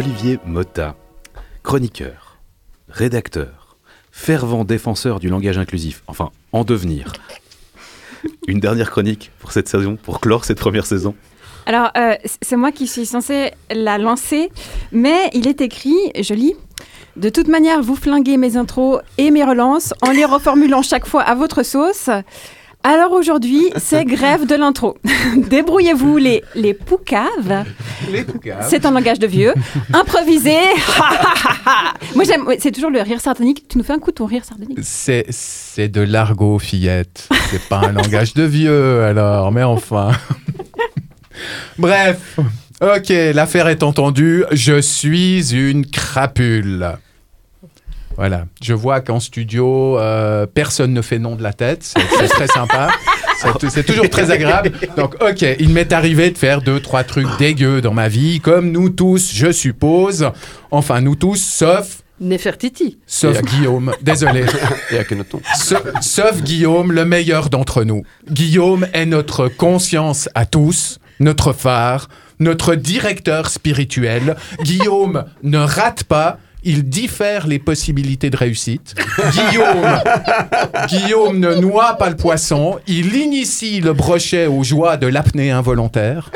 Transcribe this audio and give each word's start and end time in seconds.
Olivier 0.00 0.38
Motta, 0.46 0.96
chroniqueur, 1.62 2.38
rédacteur, 2.88 3.76
fervent 4.10 4.64
défenseur 4.64 5.20
du 5.20 5.28
langage 5.28 5.58
inclusif, 5.58 6.02
enfin 6.06 6.30
en 6.52 6.64
devenir. 6.64 7.12
Une 8.48 8.60
dernière 8.60 8.90
chronique 8.90 9.30
pour 9.40 9.52
cette 9.52 9.68
saison, 9.68 9.98
pour 10.02 10.20
clore 10.20 10.46
cette 10.46 10.58
première 10.58 10.86
saison. 10.86 11.14
Alors, 11.66 11.90
euh, 11.98 12.14
c'est 12.40 12.56
moi 12.56 12.72
qui 12.72 12.86
suis 12.86 13.04
censée 13.04 13.50
la 13.70 13.98
lancer, 13.98 14.50
mais 14.90 15.28
il 15.34 15.46
est 15.46 15.60
écrit, 15.60 15.98
je 16.18 16.32
lis, 16.32 16.54
de 17.16 17.28
toute 17.28 17.48
manière, 17.48 17.82
vous 17.82 17.94
flinguez 17.94 18.38
mes 18.38 18.56
intros 18.56 19.00
et 19.18 19.30
mes 19.30 19.44
relances 19.44 19.92
en 20.00 20.12
les 20.12 20.24
reformulant 20.24 20.80
chaque 20.80 21.06
fois 21.06 21.20
à 21.20 21.34
votre 21.34 21.62
sauce. 21.62 22.08
Alors 22.82 23.12
aujourd'hui, 23.12 23.70
c'est 23.76 24.06
grève 24.06 24.46
de 24.46 24.54
l'intro. 24.54 24.96
Débrouillez-vous 25.36 26.16
les, 26.16 26.42
les 26.54 26.72
poucaves. 26.72 27.64
Les 28.10 28.24
poucaves. 28.24 28.66
C'est 28.70 28.86
un 28.86 28.92
langage 28.92 29.18
de 29.18 29.26
vieux. 29.26 29.52
Improvisez. 29.92 30.56
Moi 32.14 32.24
j'aime, 32.24 32.46
c'est 32.58 32.72
toujours 32.72 32.90
le 32.90 33.02
rire 33.02 33.20
sardonique. 33.20 33.68
Tu 33.68 33.76
nous 33.76 33.84
fais 33.84 33.92
un 33.92 33.98
coup 33.98 34.10
de 34.12 34.16
ton 34.16 34.24
rire 34.24 34.46
sardonique. 34.46 34.78
C'est, 34.80 35.26
c'est 35.28 35.88
de 35.88 36.00
l'argot, 36.00 36.58
fillette. 36.58 37.28
C'est 37.50 37.68
pas 37.68 37.80
un 37.80 37.92
langage 37.92 38.32
de 38.32 38.44
vieux, 38.44 39.02
alors, 39.02 39.52
mais 39.52 39.62
enfin. 39.62 40.12
Bref. 41.78 42.38
Ok, 42.80 43.10
l'affaire 43.34 43.68
est 43.68 43.82
entendue. 43.82 44.44
Je 44.52 44.80
suis 44.80 45.52
une 45.52 45.84
crapule. 45.84 46.96
Voilà. 48.20 48.44
Je 48.62 48.74
vois 48.74 49.00
qu'en 49.00 49.18
studio, 49.18 49.98
euh, 49.98 50.44
personne 50.44 50.92
ne 50.92 51.00
fait 51.00 51.18
non 51.18 51.36
de 51.36 51.42
la 51.42 51.54
tête. 51.54 51.82
C'est, 51.82 52.28
très 52.28 52.48
sympa. 52.48 52.88
C'est, 53.70 53.82
toujours 53.82 54.10
très 54.10 54.30
agréable. 54.30 54.72
Donc, 54.94 55.14
ok, 55.22 55.42
il 55.58 55.70
m'est 55.70 55.90
arrivé 55.90 56.30
de 56.30 56.36
faire 56.36 56.60
deux, 56.60 56.80
trois 56.80 57.02
trucs 57.02 57.26
dégueux 57.38 57.80
dans 57.80 57.94
ma 57.94 58.08
vie, 58.08 58.40
comme 58.40 58.72
nous 58.72 58.90
tous, 58.90 59.32
je 59.32 59.50
suppose. 59.50 60.28
Enfin, 60.70 61.00
nous 61.00 61.14
tous, 61.14 61.40
sauf 61.42 62.02
Nefertiti. 62.20 62.98
Sauf 63.06 63.40
Guillaume, 63.40 63.92
désolé. 64.02 64.44
Et 64.90 64.98
Akhenaton. 64.98 65.40
Sa- 65.54 65.80
Sauf 66.02 66.42
Guillaume, 66.42 66.92
le 66.92 67.06
meilleur 67.06 67.48
d'entre 67.48 67.84
nous. 67.84 68.02
Guillaume 68.30 68.86
est 68.92 69.06
notre 69.06 69.48
conscience 69.48 70.28
à 70.34 70.44
tous, 70.44 70.98
notre 71.20 71.54
phare, 71.54 72.10
notre 72.38 72.74
directeur 72.74 73.48
spirituel. 73.48 74.36
Guillaume 74.62 75.24
ne 75.42 75.56
rate 75.56 76.04
pas. 76.04 76.36
Il 76.62 76.88
diffère 76.88 77.46
les 77.46 77.58
possibilités 77.58 78.28
de 78.30 78.36
réussite. 78.36 78.94
Guillaume, 79.32 80.00
Guillaume 80.88 81.38
ne 81.38 81.54
noie 81.54 81.94
pas 81.94 82.10
le 82.10 82.16
poisson. 82.16 82.78
Il 82.86 83.16
initie 83.16 83.80
le 83.80 83.92
brochet 83.92 84.46
aux 84.46 84.62
joies 84.62 84.96
de 84.96 85.06
l'apnée 85.06 85.50
involontaire. 85.50 86.30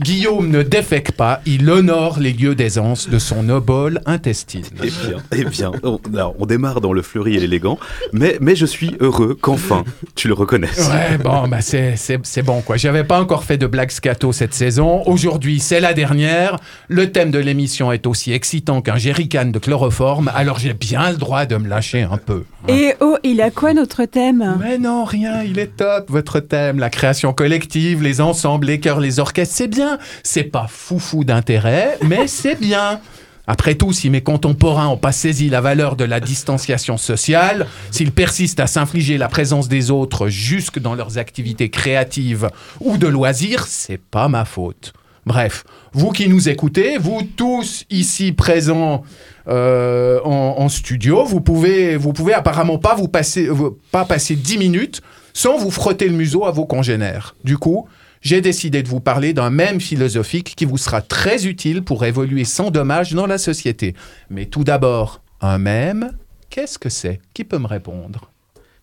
Guillaume 0.00 0.48
ne 0.48 0.62
défèque 0.62 1.12
pas. 1.12 1.40
Il 1.44 1.68
honore 1.70 2.18
les 2.18 2.32
lieux 2.32 2.54
d'aisance 2.54 3.10
de 3.10 3.18
son 3.18 3.48
obole 3.50 4.00
intestine. 4.06 4.64
Eh 4.82 4.86
bien, 4.86 5.18
eh 5.36 5.44
bien, 5.44 5.72
on, 5.82 6.00
alors, 6.14 6.34
on 6.38 6.46
démarre 6.46 6.80
dans 6.80 6.92
le 6.92 7.02
fleuri 7.02 7.36
et 7.36 7.40
l'élégant, 7.40 7.78
mais, 8.12 8.38
mais 8.40 8.56
je 8.56 8.64
suis 8.64 8.96
heureux 9.00 9.36
qu'enfin 9.38 9.84
tu 10.14 10.28
le 10.28 10.34
reconnaisses. 10.34 10.88
Ouais, 10.90 11.18
bon, 11.18 11.46
bah 11.46 11.60
c'est, 11.60 11.96
c'est, 11.96 12.18
c'est 12.22 12.42
bon, 12.42 12.62
quoi. 12.62 12.76
J'avais 12.78 13.04
pas 13.04 13.20
encore 13.20 13.44
fait 13.44 13.58
de 13.58 13.66
blagues 13.66 13.90
scato 13.90 14.32
cette 14.32 14.54
saison. 14.54 15.02
Aujourd'hui, 15.06 15.60
c'est 15.60 15.80
la 15.80 15.92
dernière. 15.92 16.58
Le 16.88 17.12
thème 17.12 17.30
de 17.30 17.38
l'émission 17.38 17.92
est 17.92 18.06
aussi 18.06 18.32
excitant 18.32 18.80
qu'un 18.80 18.96
jerrycan 18.96 19.46
de 19.46 19.58
chloroforme, 19.58 20.30
alors 20.34 20.58
j'ai 20.58 20.72
bien 20.72 21.10
le 21.10 21.16
droit 21.16 21.44
de 21.44 21.56
me 21.56 21.68
lâcher 21.68 22.02
un 22.02 22.16
peu. 22.16 22.44
Et 22.68 22.94
oh, 23.00 23.16
il 23.24 23.40
a 23.40 23.50
quoi 23.50 23.74
notre 23.74 24.04
thème? 24.04 24.56
Mais 24.60 24.78
non, 24.78 25.04
rien, 25.04 25.42
il 25.42 25.58
est 25.58 25.76
top, 25.76 26.08
votre 26.08 26.40
thème. 26.40 26.78
La 26.78 26.90
création 26.90 27.32
collective, 27.32 28.02
les 28.02 28.20
ensembles, 28.20 28.68
les 28.68 28.80
chœurs, 28.80 29.00
les 29.00 29.18
orchestres, 29.18 29.54
c'est 29.54 29.68
bien. 29.68 29.81
C'est 30.22 30.44
pas 30.44 30.66
foufou 30.68 31.24
d'intérêt, 31.24 31.98
mais 32.02 32.26
c'est 32.26 32.58
bien. 32.60 33.00
Après 33.46 33.74
tout, 33.74 33.92
si 33.92 34.08
mes 34.08 34.20
contemporains 34.20 34.84
n'ont 34.86 34.96
pas 34.96 35.10
saisi 35.12 35.48
la 35.48 35.60
valeur 35.60 35.96
de 35.96 36.04
la 36.04 36.20
distanciation 36.20 36.96
sociale, 36.96 37.66
s'ils 37.90 38.12
persistent 38.12 38.60
à 38.60 38.68
s'infliger 38.68 39.18
la 39.18 39.28
présence 39.28 39.68
des 39.68 39.90
autres 39.90 40.28
jusque 40.28 40.78
dans 40.78 40.94
leurs 40.94 41.18
activités 41.18 41.68
créatives 41.68 42.48
ou 42.80 42.98
de 42.98 43.08
loisirs, 43.08 43.66
c'est 43.66 44.00
pas 44.00 44.28
ma 44.28 44.44
faute. 44.44 44.92
Bref, 45.26 45.64
vous 45.92 46.10
qui 46.10 46.28
nous 46.28 46.48
écoutez, 46.48 46.98
vous 46.98 47.22
tous 47.36 47.84
ici 47.90 48.32
présents 48.32 49.02
euh, 49.48 50.20
en, 50.24 50.68
studio, 50.68 51.24
vous 51.24 51.40
pouvez, 51.40 51.96
vous 51.96 52.12
pouvez 52.12 52.34
apparemment 52.34 52.78
pas 52.78 52.94
vous 52.94 53.08
passer, 53.08 53.48
vous- 53.48 53.76
pas 53.90 54.04
passer 54.04 54.36
10 54.36 54.58
minutes 54.58 55.00
sans 55.32 55.56
vous 55.58 55.70
frotter 55.70 56.08
le 56.08 56.14
museau 56.14 56.44
à 56.44 56.50
vos 56.52 56.64
congénères. 56.66 57.34
Du 57.44 57.56
coup, 57.58 57.86
j'ai 58.22 58.40
décidé 58.40 58.82
de 58.82 58.88
vous 58.88 59.00
parler 59.00 59.32
d'un 59.32 59.50
même 59.50 59.80
philosophique 59.80 60.54
qui 60.56 60.64
vous 60.64 60.78
sera 60.78 61.02
très 61.02 61.46
utile 61.46 61.82
pour 61.82 62.04
évoluer 62.04 62.44
sans 62.44 62.70
dommage 62.70 63.12
dans 63.12 63.26
la 63.26 63.36
société. 63.36 63.94
Mais 64.30 64.46
tout 64.46 64.64
d'abord, 64.64 65.20
un 65.40 65.58
mème, 65.58 66.16
qu'est-ce 66.48 66.78
que 66.78 66.88
c'est? 66.88 67.20
Qui 67.34 67.44
peut 67.44 67.58
me 67.58 67.66
répondre? 67.66 68.30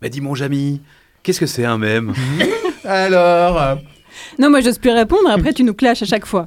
Mais 0.01 0.09
dis 0.09 0.21
mon 0.21 0.35
Jamy, 0.35 0.81
qu'est-ce 1.23 1.39
que 1.39 1.45
c'est 1.45 1.65
un 1.65 1.77
mème? 1.77 2.13
Alors, 2.83 3.61
euh, 3.61 3.75
Non, 4.37 4.49
moi 4.49 4.59
j'ose 4.61 4.77
plus 4.77 4.91
répondre. 4.91 5.29
Après, 5.29 5.53
tu 5.53 5.63
nous 5.63 5.73
clashes 5.73 6.03
à 6.03 6.05
chaque 6.05 6.25
fois. 6.25 6.45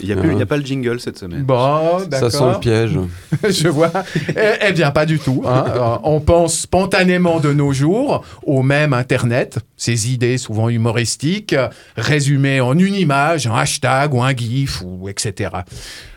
Il 0.00 0.06
n'y 0.06 0.12
a, 0.12 0.16
plus- 0.16 0.32
il 0.32 0.38
y 0.38 0.42
a 0.42 0.46
pas 0.46 0.56
le 0.56 0.64
jingle 0.64 1.00
cette 1.00 1.18
semaine. 1.18 1.42
bon, 1.42 1.98
d'accord. 2.08 2.30
Ça 2.30 2.38
sent 2.38 2.44
le 2.54 2.60
piège. 2.60 2.98
Je 3.50 3.68
vois. 3.68 3.90
Eh, 4.28 4.68
eh 4.68 4.72
bien, 4.72 4.90
pas 4.90 5.06
du 5.06 5.18
tout. 5.18 5.42
hein. 5.46 5.64
Euh, 5.68 5.96
On 6.04 6.20
pense 6.20 6.60
spontanément 6.60 7.40
de 7.40 7.52
nos 7.52 7.72
jours 7.72 8.24
au 8.44 8.62
même 8.62 8.92
Internet, 8.92 9.58
ces 9.76 10.12
idées 10.12 10.38
souvent 10.38 10.68
humoristiques, 10.68 11.56
résumées 11.96 12.60
en 12.60 12.78
une 12.78 12.94
image, 12.94 13.46
un 13.46 13.54
hashtag 13.54 14.14
ou 14.14 14.22
un 14.22 14.34
gif, 14.34 14.82
ou 14.84 15.08
etc. 15.08 15.50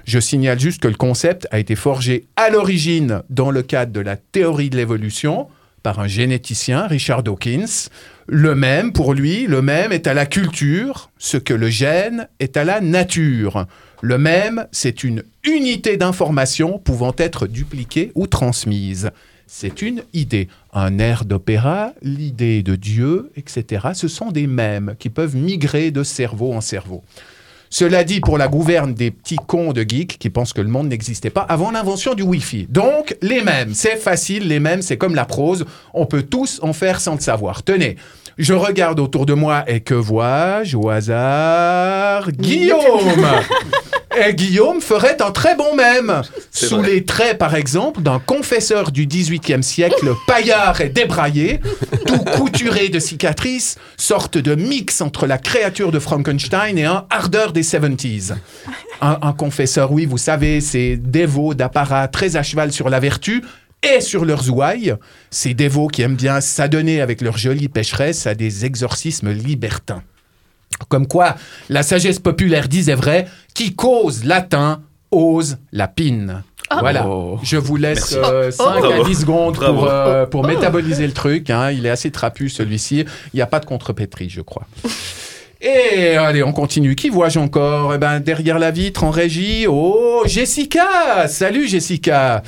Je 0.06 0.20
signale 0.20 0.60
juste 0.60 0.82
que 0.82 0.88
le 0.88 0.96
concept 0.96 1.48
a 1.52 1.60
été 1.60 1.76
forgé 1.76 2.26
à 2.36 2.50
l'origine 2.50 3.22
dans 3.30 3.52
le 3.52 3.62
cadre 3.62 3.92
de 3.92 4.00
la 4.02 4.16
théorie 4.16 4.70
de 4.70 4.78
l'évolution 4.78 5.48
par 5.84 6.00
un 6.00 6.08
généticien, 6.08 6.86
Richard 6.88 7.24
Dawkins. 7.24 7.90
Le 8.34 8.56
même, 8.56 8.94
pour 8.94 9.14
lui, 9.14 9.46
le 9.46 9.62
même 9.62 9.92
est 9.92 10.08
à 10.08 10.14
la 10.14 10.26
culture, 10.26 11.12
ce 11.18 11.36
que 11.36 11.54
le 11.54 11.68
gène 11.68 12.30
est 12.40 12.56
à 12.56 12.64
la 12.64 12.80
nature. 12.80 13.66
Le 14.00 14.18
même, 14.18 14.68
c'est 14.72 15.04
une 15.04 15.24
unité 15.44 15.98
d'information 15.98 16.80
pouvant 16.80 17.14
être 17.18 17.46
dupliquée 17.46 18.14
ou 18.16 18.28
transmise. 18.28 19.12
C'est 19.48 19.82
une 19.82 20.04
idée. 20.14 20.48
Un 20.72 20.98
air 20.98 21.26
d'opéra, 21.26 21.92
l'idée 22.04 22.64
de 22.64 22.78
Dieu, 22.78 23.34
etc. 23.36 23.88
Ce 23.94 24.08
sont 24.08 24.32
des 24.32 24.48
mèmes 24.48 24.96
qui 24.98 25.10
peuvent 25.10 25.36
migrer 25.36 25.92
de 25.92 26.02
cerveau 26.02 26.54
en 26.54 26.62
cerveau. 26.62 27.04
Cela 27.70 28.04
dit, 28.06 28.20
pour 28.20 28.38
la 28.38 28.50
gouverne 28.50 28.94
des 28.94 29.12
petits 29.12 29.40
cons 29.48 29.72
de 29.72 29.82
geeks 29.82 30.18
qui 30.20 30.30
pensent 30.30 30.52
que 30.52 30.60
le 30.60 30.68
monde 30.68 30.90
n'existait 30.90 31.30
pas 31.30 31.42
avant 31.42 31.72
l'invention 31.72 32.14
du 32.14 32.24
Wi-Fi. 32.24 32.68
Donc, 32.70 33.16
les 33.22 33.42
mêmes, 33.42 33.74
c'est 33.74 33.96
facile, 33.96 34.50
les 34.50 34.60
mêmes, 34.60 34.82
c'est 34.82 34.98
comme 34.98 35.16
la 35.16 35.24
prose, 35.24 35.66
on 35.94 36.06
peut 36.06 36.24
tous 36.24 36.60
en 36.64 36.74
faire 36.74 37.00
sans 37.00 37.16
le 37.16 37.22
savoir. 37.22 37.64
Tenez, 37.64 37.96
je 38.38 38.54
regarde 38.54 39.00
autour 39.00 39.26
de 39.26 39.34
moi 39.34 39.64
et 39.68 39.80
que 39.82 39.94
vois-je 39.94 40.78
au 40.78 40.90
hasard? 40.90 42.32
Guillaume 42.32 43.26
Et 44.28 44.34
Guillaume 44.34 44.82
ferait 44.82 45.22
un 45.22 45.32
très 45.32 45.56
bon 45.56 45.74
mème. 45.74 46.22
C'est 46.52 46.66
Sous 46.66 46.80
vrai. 46.80 46.90
les 46.96 47.06
traits, 47.06 47.38
par 47.38 47.56
exemple, 47.56 48.02
d'un 48.02 48.20
confesseur 48.20 48.92
du 48.92 49.06
XVIIIe 49.08 49.64
siècle, 49.64 50.14
paillard 50.28 50.82
et 50.82 50.90
débraillé, 50.90 51.62
tout 52.06 52.18
couturé 52.18 52.90
de 52.90 53.00
cicatrices, 53.00 53.78
sorte 53.96 54.38
de 54.38 54.54
mix 54.54 55.00
entre 55.00 55.28
la 55.28 55.38
créature 55.38 55.94
de 55.94 56.00
Frankenstein 56.00 56.78
et 56.78 56.84
un 56.84 57.06
ardeur 57.10 57.54
des 57.54 57.64
70s. 57.64 58.34
Un, 59.00 59.18
un 59.22 59.32
confesseur, 59.32 59.94
oui, 59.94 60.06
vous 60.06 60.18
savez, 60.18 60.60
ces 60.60 60.98
dévots 60.98 61.54
d'apparat 61.54 62.10
très 62.10 62.36
à 62.36 62.44
cheval 62.44 62.74
sur 62.74 62.90
la 62.90 63.00
vertu 63.00 63.44
et 63.84 64.00
sur 64.02 64.26
leurs 64.26 64.50
ouailles, 64.52 64.96
ces 65.30 65.54
dévots 65.54 65.88
qui 65.88 66.02
aiment 66.04 66.16
bien 66.16 66.40
s'adonner 66.42 67.02
avec 67.02 67.22
leur 67.22 67.38
jolie 67.38 67.68
pécheresse 67.70 68.28
à 68.28 68.36
des 68.36 68.66
exorcismes 68.66 69.32
libertins. 69.32 70.04
Comme 70.88 71.08
quoi, 71.08 71.36
la 71.70 71.84
sagesse 71.84 72.20
populaire 72.20 72.68
disait 72.68 72.96
vrai, 72.96 73.28
qui 73.54 73.76
cause 73.76 74.24
latin 74.24 74.82
ose 75.12 75.58
la 75.72 75.88
pine. 75.88 76.44
Voilà, 76.80 77.06
Oh. 77.06 77.38
je 77.44 77.58
vous 77.58 77.76
laisse 77.76 78.16
Merci. 78.16 78.58
5 78.58 78.64
à 78.78 78.80
Bravo. 78.80 79.04
10 79.04 79.16
secondes 79.22 79.56
Bravo. 79.56 79.80
pour, 79.80 79.88
euh, 79.90 80.26
pour 80.26 80.46
métaboliser 80.48 81.06
le 81.06 81.12
truc. 81.12 81.50
hein. 81.50 81.70
Il 81.72 81.86
est 81.86 81.90
assez 81.90 82.12
trapu 82.12 82.48
celui-ci. 82.48 83.00
Il 83.34 83.36
n'y 83.36 83.42
a 83.42 83.46
pas 83.48 83.60
de 83.60 83.66
contrepétrie, 83.66 84.30
je 84.30 84.40
crois. 84.42 84.66
Et 85.64 86.16
allez, 86.18 86.42
on 86.42 86.54
continue. 86.54 86.96
Qui 86.96 87.10
vois-je 87.10 87.38
encore? 87.38 87.94
Eh 87.94 88.00
ben, 88.00 88.20
derrière 88.20 88.58
la 88.58 88.72
vitre, 88.72 89.04
en 89.04 89.12
régie. 89.12 89.68
Oh, 89.70 90.24
Jessica 90.26 91.28
Salut, 91.28 91.68
Jessica 91.68 92.42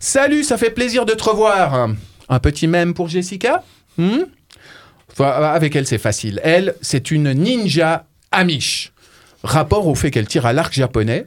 Salut, 0.00 0.42
ça 0.42 0.58
fait 0.58 0.70
plaisir 0.70 1.06
de 1.06 1.12
te 1.12 1.22
revoir. 1.22 1.90
Un 2.28 2.38
petit 2.40 2.66
mème 2.66 2.92
pour 2.92 3.08
Jessica? 3.08 3.62
Hmm? 3.98 4.24
Avec 5.18 5.76
elle, 5.76 5.86
c'est 5.86 5.98
facile. 5.98 6.40
Elle, 6.42 6.74
c'est 6.82 7.12
une 7.12 7.32
ninja 7.32 8.04
amish. 8.32 8.92
Rapport 9.44 9.86
au 9.86 9.94
fait 9.94 10.10
qu'elle 10.10 10.26
tire 10.26 10.44
à 10.44 10.52
l'arc 10.52 10.74
japonais 10.74 11.26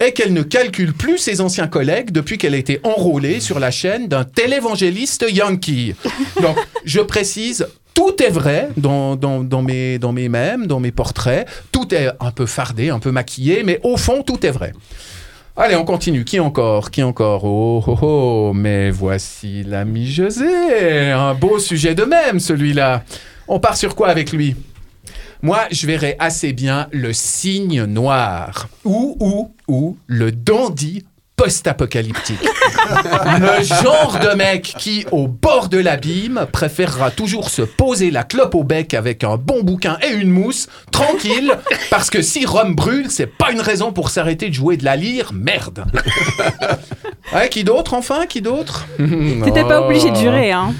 et 0.00 0.12
qu'elle 0.12 0.32
ne 0.32 0.42
calcule 0.42 0.92
plus 0.92 1.18
ses 1.18 1.40
anciens 1.40 1.66
collègues 1.66 2.12
depuis 2.12 2.38
qu'elle 2.38 2.54
a 2.54 2.58
été 2.58 2.80
enrôlée 2.84 3.40
sur 3.40 3.58
la 3.58 3.72
chaîne 3.72 4.06
d'un 4.06 4.24
télévangéliste 4.24 5.26
yankee. 5.30 5.94
Donc, 6.42 6.56
je 6.84 7.00
précise, 7.00 7.66
tout 7.96 8.22
est 8.22 8.28
vrai 8.28 8.68
dans, 8.76 9.16
mes, 9.62 9.98
dans 9.98 10.12
mes 10.12 10.28
mèmes, 10.28 10.66
dans 10.66 10.80
mes 10.80 10.92
portraits. 10.92 11.48
Tout 11.72 11.94
est 11.94 12.10
un 12.20 12.30
peu 12.30 12.44
fardé, 12.44 12.90
un 12.90 12.98
peu 12.98 13.10
maquillé, 13.10 13.62
mais 13.64 13.80
au 13.82 13.96
fond, 13.96 14.22
tout 14.22 14.44
est 14.44 14.50
vrai. 14.50 14.74
Allez, 15.56 15.76
on 15.76 15.86
continue. 15.86 16.26
Qui 16.26 16.38
encore? 16.38 16.90
Qui 16.90 17.02
encore? 17.02 17.44
Oh, 17.44 17.82
oh, 17.86 17.98
oh, 18.02 18.52
mais 18.54 18.90
voici 18.90 19.62
l'ami 19.62 20.06
José. 20.06 21.10
Un 21.10 21.32
beau 21.32 21.58
sujet 21.58 21.94
de 21.94 22.04
même, 22.04 22.38
celui-là. 22.38 23.02
On 23.48 23.60
part 23.60 23.78
sur 23.78 23.94
quoi 23.94 24.08
avec 24.08 24.30
lui? 24.30 24.54
Moi, 25.40 25.60
je 25.70 25.86
verrais 25.86 26.16
assez 26.18 26.52
bien 26.52 26.88
le 26.92 27.14
signe 27.14 27.84
noir. 27.84 28.68
Ou, 28.84 29.16
ou, 29.20 29.54
ou 29.68 29.96
le 30.06 30.32
dandy 30.32 31.02
post-apocalyptique. 31.46 32.42
le 33.38 33.62
genre 33.62 34.18
de 34.20 34.34
mec 34.34 34.74
qui, 34.78 35.06
au 35.12 35.28
bord 35.28 35.68
de 35.68 35.78
l'abîme, 35.78 36.46
préférera 36.50 37.12
toujours 37.12 37.50
se 37.50 37.62
poser 37.62 38.10
la 38.10 38.24
clope 38.24 38.56
au 38.56 38.64
bec 38.64 38.94
avec 38.94 39.22
un 39.22 39.36
bon 39.36 39.62
bouquin 39.62 39.96
et 40.02 40.12
une 40.12 40.30
mousse, 40.30 40.66
tranquille, 40.90 41.56
parce 41.88 42.10
que 42.10 42.20
si 42.20 42.44
Rome 42.46 42.74
brûle, 42.74 43.10
c'est 43.10 43.26
pas 43.28 43.52
une 43.52 43.60
raison 43.60 43.92
pour 43.92 44.10
s'arrêter 44.10 44.48
de 44.48 44.54
jouer 44.54 44.76
de 44.76 44.84
la 44.84 44.96
lyre, 44.96 45.30
merde. 45.32 45.84
Ouais, 47.32 47.48
qui 47.48 47.64
d'autre 47.64 47.94
enfin 47.94 48.26
Qui 48.26 48.40
d'autre? 48.40 48.86
T'étais 49.44 49.64
pas 49.64 49.82
obligé 49.82 50.10
de 50.10 50.16
jurer, 50.16 50.52
hein. 50.52 50.74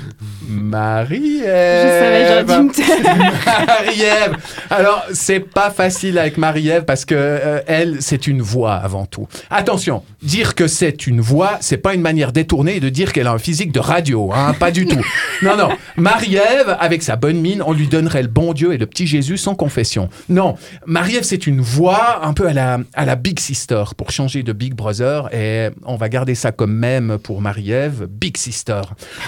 Marie-Ève. 0.48 2.46
Marie-Ève. 3.66 4.36
Alors, 4.70 5.04
c'est 5.12 5.40
pas 5.40 5.70
facile 5.70 6.18
avec 6.18 6.38
Marie-Ève 6.38 6.84
parce 6.84 7.04
que 7.04 7.14
euh, 7.16 7.60
elle, 7.66 7.96
c'est 8.00 8.26
une 8.26 8.42
voix 8.42 8.74
avant 8.74 9.06
tout. 9.06 9.28
Attention, 9.50 10.02
dire 10.22 10.54
que 10.54 10.66
c'est 10.66 11.06
une 11.06 11.20
voix, 11.20 11.58
c'est 11.60 11.76
pas 11.76 11.94
une 11.94 12.00
manière 12.00 12.32
détournée 12.32 12.80
de 12.80 12.88
dire 12.88 13.12
qu'elle 13.12 13.26
a 13.26 13.32
un 13.32 13.38
physique 13.38 13.72
de 13.72 13.80
radio, 13.80 14.32
hein, 14.32 14.54
pas 14.58 14.70
du 14.70 14.86
tout. 14.86 15.04
Non, 15.42 15.56
non. 15.56 15.68
Marie-Ève, 15.96 16.76
avec 16.78 17.02
sa 17.02 17.16
bonne 17.16 17.40
mine, 17.40 17.62
on 17.64 17.72
lui 17.72 17.88
donnerait 17.88 18.22
le 18.22 18.28
bon 18.28 18.52
Dieu 18.52 18.72
et 18.72 18.78
le 18.78 18.86
petit 18.86 19.06
Jésus 19.06 19.36
sans 19.36 19.54
confession. 19.54 20.08
Non, 20.28 20.56
Marie-Ève, 20.86 21.24
c'est 21.24 21.46
une 21.46 21.60
voix 21.60 22.24
un 22.24 22.32
peu 22.32 22.48
à 22.48 22.52
la, 22.52 22.78
à 22.94 23.04
la 23.04 23.16
Big 23.16 23.38
Sister 23.40 23.84
pour 23.96 24.10
changer 24.10 24.42
de 24.42 24.52
Big 24.52 24.74
Brother 24.74 25.34
et 25.34 25.70
on 25.84 25.96
va 25.96 26.08
garder 26.08 26.34
ça 26.34 26.52
comme 26.52 26.74
même 26.74 27.18
pour 27.22 27.40
Marie-Ève, 27.40 28.06
Big 28.08 28.36
Sister. 28.36 28.82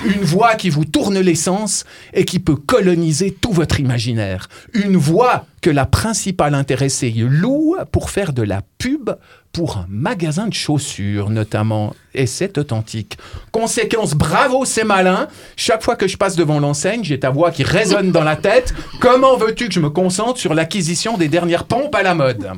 Une 0.04 0.22
voix 0.22 0.54
qui 0.54 0.70
vous 0.70 0.84
tourne 0.84 1.07
l'essence 1.16 1.84
et 2.12 2.24
qui 2.24 2.38
peut 2.38 2.56
coloniser 2.56 3.32
tout 3.32 3.52
votre 3.52 3.80
imaginaire. 3.80 4.48
Une 4.74 4.96
voix 4.96 5.46
que 5.60 5.70
la 5.70 5.86
principale 5.86 6.54
intéressée 6.54 7.10
loue 7.10 7.76
pour 7.90 8.10
faire 8.10 8.32
de 8.32 8.42
la 8.42 8.62
pub 8.78 9.10
pour 9.52 9.78
un 9.78 9.86
magasin 9.88 10.46
de 10.46 10.54
chaussures 10.54 11.30
notamment. 11.30 11.94
Et 12.14 12.26
c'est 12.26 12.58
authentique. 12.58 13.18
Conséquence, 13.50 14.14
bravo, 14.14 14.64
c'est 14.64 14.84
malin. 14.84 15.28
Chaque 15.56 15.82
fois 15.82 15.96
que 15.96 16.06
je 16.06 16.16
passe 16.16 16.36
devant 16.36 16.60
l'enseigne, 16.60 17.02
j'ai 17.02 17.18
ta 17.18 17.30
voix 17.30 17.50
qui 17.50 17.64
résonne 17.64 18.12
dans 18.12 18.24
la 18.24 18.36
tête. 18.36 18.74
Comment 19.00 19.36
veux-tu 19.36 19.68
que 19.68 19.74
je 19.74 19.80
me 19.80 19.90
concentre 19.90 20.38
sur 20.38 20.54
l'acquisition 20.54 21.16
des 21.16 21.28
dernières 21.28 21.64
pompes 21.64 21.94
à 21.94 22.02
la 22.02 22.14
mode? 22.14 22.48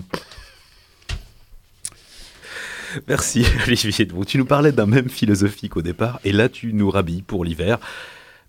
Merci 3.09 3.45
Olivier. 3.67 4.05
Bon, 4.07 4.25
tu 4.25 4.39
nous 4.39 4.45
parlais 4.45 4.73
d'un 4.73 4.87
même 4.87 5.09
philosophique 5.09 5.77
au 5.77 5.83
départ, 5.83 6.21
et 6.25 6.33
là 6.33 6.49
tu 6.49 6.73
nous 6.73 6.91
rhabilles 6.91 7.23
pour 7.23 7.45
l'hiver. 7.45 7.79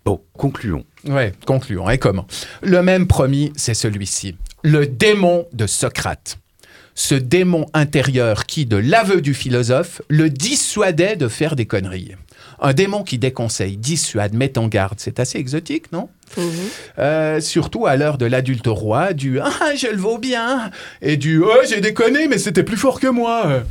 Bon, 0.06 0.22
concluons. 0.38 0.84
Ouais, 1.06 1.34
concluons. 1.46 1.90
Et 1.90 1.98
comment? 1.98 2.26
Le 2.64 2.82
même 2.82 3.08
promis, 3.08 3.54
c'est 3.56 3.74
celui-ci. 3.74 4.36
Le 4.64 4.88
démon 4.88 5.48
de 5.54 5.68
Socrate. 5.68 6.38
Ce 6.94 7.16
démon 7.16 7.68
intérieur 7.74 8.46
qui, 8.46 8.66
de 8.66 8.78
l'aveu 8.78 9.22
du 9.22 9.34
philosophe, 9.34 10.02
le 10.10 10.30
dissuadait 10.30 11.16
de 11.16 11.28
faire 11.28 11.56
des 11.56 11.66
conneries. 11.66 12.16
Un 12.60 12.74
démon 12.74 13.04
qui 13.04 13.18
déconseille, 13.18 13.78
dissuade, 13.78 14.34
met 14.34 14.58
en 14.58 14.68
garde. 14.68 15.00
C'est 15.00 15.20
assez 15.20 15.38
exotique, 15.40 15.92
non? 15.92 16.10
Euh, 17.00 17.40
Surtout 17.40 17.86
à 17.88 17.96
l'heure 17.96 18.18
de 18.18 18.26
l'adulte 18.26 18.68
roi, 18.68 19.14
du 19.14 19.40
«Ah, 19.42 19.76
je 19.76 19.88
le 19.88 19.98
vaux 19.98 20.18
bien!» 20.18 20.70
et 21.02 21.18
du 21.18 21.40
«Oh, 21.44 21.58
j'ai 21.68 21.82
déconné, 21.82 22.28
mais 22.28 22.38
c'était 22.38 22.64
plus 22.64 22.78
fort 22.78 23.00
que 23.00 23.08
moi!» 23.08 23.64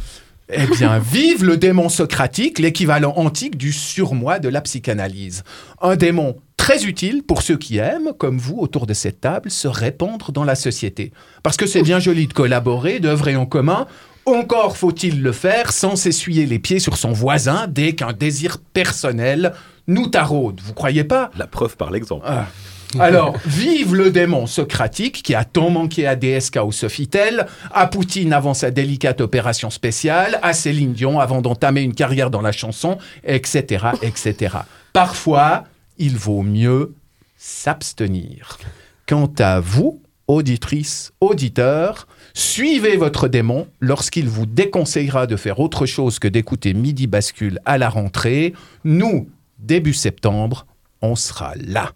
Eh 0.53 0.67
bien, 0.67 0.99
vive 0.99 1.45
le 1.45 1.57
démon 1.57 1.89
socratique, 1.89 2.59
l'équivalent 2.59 3.13
antique 3.17 3.57
du 3.57 3.73
surmoi 3.73 4.39
de 4.39 4.49
la 4.49 4.61
psychanalyse. 4.61 5.45
Un 5.81 5.97
démon 5.97 6.37
très 6.57 6.85
utile 6.85 7.23
pour 7.23 7.43
ceux 7.43 7.57
qui 7.57 7.79
aiment, 7.79 8.13
comme 8.19 8.39
vous, 8.39 8.57
autour 8.59 8.87
de 8.87 8.95
cette 8.95 9.21
table, 9.21 9.51
se 9.51 9.69
répandre 9.69 10.33
dans 10.33 10.45
la 10.45 10.55
société. 10.55 11.13
Parce 11.43 11.57
que 11.57 11.67
c'est 11.67 11.83
bien 11.83 11.99
joli 11.99 12.27
de 12.27 12.33
collaborer, 12.33 13.01
d'œuvrer 13.01 13.37
en 13.37 13.47
commun. 13.47 13.87
Encore 14.27 14.77
faut-il 14.77 15.23
le 15.23 15.33
faire 15.33 15.73
sans 15.73 15.97
s'essuyer 15.97 16.47
les 16.47 16.59
pieds 16.59 16.79
sur 16.79 16.97
son 16.97 17.13
voisin 17.13 17.67
dès 17.69 17.95
qu'un 17.95 18.13
désir 18.13 18.59
personnel 18.73 19.55
nous 19.87 20.09
taraude. 20.09 20.61
Vous 20.63 20.75
croyez 20.75 21.05
pas? 21.05 21.31
La 21.37 21.47
preuve 21.47 21.77
par 21.77 21.91
l'exemple. 21.91 22.25
ah. 22.29 22.47
Alors, 22.99 23.37
vive 23.47 23.95
le 23.95 24.11
démon 24.11 24.47
socratique 24.47 25.23
qui 25.23 25.35
a 25.35 25.45
tant 25.45 25.71
manqué 25.71 26.07
à 26.07 26.17
DSK 26.17 26.59
ou 26.65 26.73
Sofitel, 26.73 27.47
à 27.73 27.87
Poutine 27.87 28.33
avant 28.33 28.55
sa 28.55 28.71
délicate 28.71 29.21
opération 29.21 29.71
spéciale, 29.71 30.41
à 30.43 30.53
Céline 30.53 30.93
Dion 30.93 31.21
avant 31.21 31.41
d'entamer 31.41 31.83
une 31.83 31.95
carrière 31.95 32.31
dans 32.31 32.41
la 32.41 32.53
chanson, 32.53 32.99
etc., 33.25 33.87
etc. 34.03 34.57
Parfois, 34.93 35.65
il 35.99 36.17
vaut 36.17 36.43
mieux 36.43 36.95
s'abstenir. 37.37 38.59
Quant 39.07 39.33
à 39.39 39.61
vous, 39.61 40.03
auditrices, 40.27 41.13
auditeurs, 41.21 42.09
suivez 42.35 42.97
votre 42.97 43.29
démon 43.29 43.69
lorsqu'il 43.81 44.29
vous 44.29 44.47
déconseillera 44.47 45.27
de 45.27 45.37
faire 45.37 45.61
autre 45.61 45.87
chose 45.87 46.19
que 46.19 46.29
d'écouter 46.29 46.75
Midi 46.75 47.07
Bascule 47.07 47.61
à 47.65 47.79
la 47.79 47.89
rentrée. 47.89 48.53
Nous, 48.85 49.29
début 49.59 49.95
septembre, 49.95 50.67
on 51.03 51.15
sera 51.15 51.55
là. 51.57 51.93